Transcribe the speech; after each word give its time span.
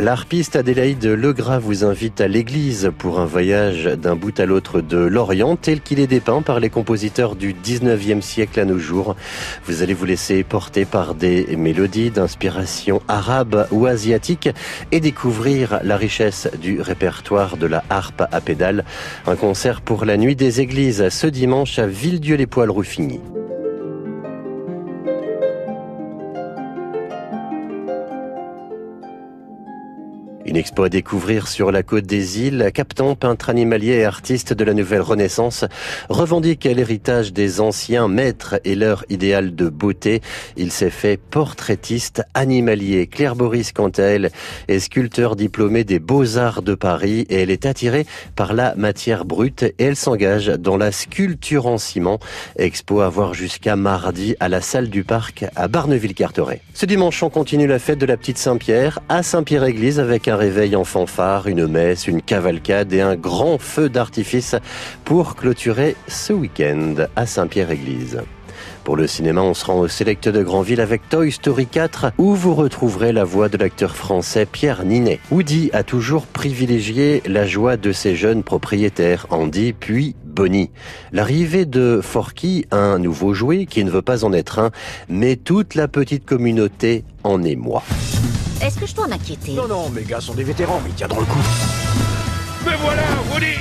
L'harpiste 0.00 0.54
Adélaïde 0.54 1.04
Legras 1.06 1.58
vous 1.58 1.84
invite 1.84 2.20
à 2.20 2.28
l'église 2.28 2.92
pour 2.98 3.18
un 3.18 3.24
voyage 3.24 3.84
d'un 3.84 4.14
bout 4.14 4.38
à 4.38 4.46
l'autre 4.46 4.80
de 4.80 4.96
l'Orient 4.96 5.56
tel 5.56 5.80
qu'il 5.80 5.98
est 5.98 6.06
dépeint 6.06 6.40
par 6.40 6.60
les 6.60 6.70
compositeurs 6.70 7.34
du 7.34 7.52
19e 7.52 8.20
siècle 8.20 8.60
à 8.60 8.64
nos 8.64 8.78
jours. 8.78 9.16
Vous 9.64 9.82
allez 9.82 9.94
vous 9.94 10.04
laisser 10.04 10.44
porter 10.44 10.84
par 10.84 11.16
des 11.16 11.56
mélodies 11.56 12.10
d'inspiration 12.10 13.02
arabe 13.08 13.66
ou 13.72 13.86
asiatique 13.86 14.48
et 14.92 15.00
découvrir 15.00 15.80
la 15.82 15.96
richesse 15.96 16.48
du 16.60 16.80
répertoire 16.80 17.56
de 17.56 17.66
la 17.66 17.82
harpe 17.90 18.22
à 18.30 18.40
pédale. 18.40 18.84
Un 19.26 19.34
concert 19.34 19.80
pour 19.80 20.04
la 20.04 20.16
nuit 20.16 20.36
des 20.36 20.60
églises 20.60 21.08
ce 21.08 21.26
dimanche 21.26 21.80
à 21.80 21.88
Villedieu-les-Poils-Ruffigny. 21.88 23.18
Une 30.48 30.56
expo 30.56 30.84
à 30.84 30.88
découvrir 30.88 31.46
sur 31.46 31.70
la 31.70 31.82
côte 31.82 32.06
des 32.06 32.40
îles. 32.40 32.70
Captain, 32.72 33.14
peintre 33.14 33.50
animalier 33.50 33.96
et 33.96 34.06
artiste 34.06 34.54
de 34.54 34.64
la 34.64 34.72
nouvelle 34.72 35.02
Renaissance, 35.02 35.66
revendique 36.08 36.64
l'héritage 36.64 37.34
des 37.34 37.60
anciens 37.60 38.08
maîtres 38.08 38.58
et 38.64 38.74
leur 38.74 39.04
idéal 39.10 39.54
de 39.54 39.68
beauté. 39.68 40.22
Il 40.56 40.72
s'est 40.72 40.88
fait 40.88 41.18
portraitiste 41.18 42.22
animalier. 42.32 43.08
Claire 43.08 43.36
Boris, 43.36 43.72
quant 43.72 43.90
à 43.90 44.04
elle, 44.04 44.30
est 44.68 44.78
sculpteur 44.78 45.36
diplômé 45.36 45.84
des 45.84 45.98
Beaux-Arts 45.98 46.62
de 46.62 46.74
Paris 46.74 47.26
et 47.28 47.42
elle 47.42 47.50
est 47.50 47.66
attirée 47.66 48.06
par 48.34 48.54
la 48.54 48.74
matière 48.74 49.26
brute 49.26 49.64
et 49.64 49.74
elle 49.78 49.96
s'engage 49.96 50.46
dans 50.46 50.78
la 50.78 50.92
sculpture 50.92 51.66
en 51.66 51.76
ciment. 51.76 52.20
Expo 52.56 53.02
à 53.02 53.10
voir 53.10 53.34
jusqu'à 53.34 53.76
mardi 53.76 54.34
à 54.40 54.48
la 54.48 54.62
salle 54.62 54.88
du 54.88 55.04
parc 55.04 55.44
à 55.56 55.68
Barneville-Carteret. 55.68 56.62
Ce 56.72 56.86
dimanche, 56.86 57.22
on 57.22 57.28
continue 57.28 57.66
la 57.66 57.78
fête 57.78 57.98
de 57.98 58.06
la 58.06 58.16
petite 58.16 58.38
Saint-Pierre 58.38 59.00
à 59.10 59.22
Saint-Pierre-Église 59.22 60.00
avec 60.00 60.26
un 60.26 60.37
réveil 60.38 60.74
en 60.74 60.84
fanfare, 60.84 61.48
une 61.48 61.66
messe, 61.66 62.08
une 62.08 62.22
cavalcade 62.22 62.92
et 62.94 63.02
un 63.02 63.16
grand 63.16 63.58
feu 63.58 63.90
d'artifice 63.90 64.56
pour 65.04 65.36
clôturer 65.36 65.96
ce 66.06 66.32
week-end 66.32 66.94
à 67.16 67.26
Saint-Pierre-Église. 67.26 68.22
Pour 68.84 68.96
le 68.96 69.06
cinéma, 69.06 69.42
on 69.42 69.52
se 69.52 69.66
rend 69.66 69.80
au 69.80 69.88
Select 69.88 70.30
de 70.30 70.42
Grandville 70.42 70.80
avec 70.80 71.08
Toy 71.10 71.30
Story 71.30 71.66
4, 71.66 72.12
où 72.16 72.34
vous 72.34 72.54
retrouverez 72.54 73.12
la 73.12 73.24
voix 73.24 73.50
de 73.50 73.58
l'acteur 73.58 73.94
français 73.94 74.46
Pierre 74.46 74.84
Ninet. 74.84 75.20
Woody 75.30 75.68
a 75.74 75.82
toujours 75.82 76.26
privilégié 76.26 77.22
la 77.26 77.46
joie 77.46 77.76
de 77.76 77.92
ses 77.92 78.16
jeunes 78.16 78.42
propriétaires, 78.42 79.26
Andy 79.28 79.74
puis 79.74 80.16
Bonnie. 80.24 80.70
L'arrivée 81.12 81.66
de 81.66 82.00
Forky, 82.02 82.64
un 82.70 82.98
nouveau 82.98 83.34
jouet 83.34 83.66
qui 83.66 83.84
ne 83.84 83.90
veut 83.90 84.02
pas 84.02 84.24
en 84.24 84.32
être 84.32 84.58
un, 84.58 84.70
mais 85.10 85.36
toute 85.36 85.74
la 85.74 85.86
petite 85.86 86.24
communauté 86.24 87.04
en 87.24 87.42
émoi. 87.42 87.82
Est-ce 88.60 88.78
que 88.78 88.86
je 88.86 88.94
dois 88.94 89.06
m'inquiéter 89.06 89.52
Non, 89.52 89.68
non, 89.68 89.88
mes 89.90 90.02
gars 90.02 90.20
sont 90.20 90.34
des 90.34 90.42
vétérans, 90.42 90.80
mais 90.82 90.90
ils 90.90 90.94
tiendront 90.96 91.20
le 91.20 91.26
coup. 91.26 91.38
Me 92.66 92.76
voilà, 92.76 93.02
Woody 93.32 93.54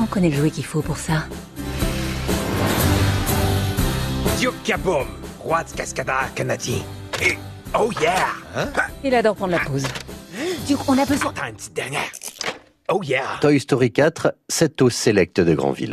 On 0.00 0.06
connaît 0.06 0.30
le 0.30 0.36
jouet 0.36 0.50
qu'il 0.50 0.64
faut 0.64 0.80
pour 0.80 0.96
ça. 0.96 1.24
Diokabom, 4.38 5.06
roi 5.40 5.62
de 5.64 5.70
Cascada 5.72 6.28
canadien. 6.34 6.78
Et 7.20 7.36
oh 7.78 7.90
yeah 8.00 8.26
hein? 8.56 8.68
Il 9.04 9.14
adore 9.14 9.36
prendre 9.36 9.52
la 9.52 9.60
pause. 9.60 9.86
Duke, 10.66 10.88
on 10.88 10.96
a 10.98 11.04
besoin... 11.04 11.32
T'as 11.34 11.48
une 11.48 11.56
petite 11.56 11.74
dernière. 11.74 12.10
Oh 12.94 13.00
Toy 13.40 13.58
Story 13.58 13.90
4, 13.90 14.34
c'est 14.50 14.82
au 14.82 14.90
Select 14.90 15.40
de 15.40 15.54
Grandville. 15.54 15.90